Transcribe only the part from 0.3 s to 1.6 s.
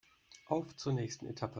Auf zur nächsten Etappe!